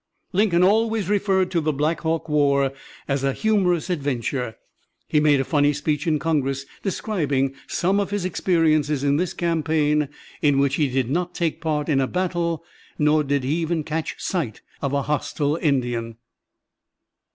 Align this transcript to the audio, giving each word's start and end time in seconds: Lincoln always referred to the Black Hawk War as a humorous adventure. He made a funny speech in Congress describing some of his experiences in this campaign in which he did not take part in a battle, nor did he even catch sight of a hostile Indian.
Lincoln 0.33 0.63
always 0.63 1.09
referred 1.09 1.51
to 1.51 1.61
the 1.61 1.71
Black 1.71 2.01
Hawk 2.01 2.27
War 2.27 2.73
as 3.07 3.23
a 3.23 3.33
humorous 3.33 3.87
adventure. 3.87 4.55
He 5.07 5.19
made 5.19 5.39
a 5.39 5.43
funny 5.43 5.73
speech 5.73 6.07
in 6.07 6.17
Congress 6.17 6.65
describing 6.81 7.53
some 7.67 7.99
of 7.99 8.09
his 8.09 8.25
experiences 8.25 9.03
in 9.03 9.17
this 9.17 9.35
campaign 9.35 10.09
in 10.41 10.57
which 10.57 10.73
he 10.77 10.87
did 10.87 11.11
not 11.11 11.35
take 11.35 11.61
part 11.61 11.87
in 11.87 12.01
a 12.01 12.07
battle, 12.07 12.63
nor 12.97 13.23
did 13.23 13.43
he 13.43 13.53
even 13.57 13.83
catch 13.83 14.15
sight 14.19 14.61
of 14.81 14.91
a 14.91 15.03
hostile 15.03 15.55
Indian. 15.57 16.17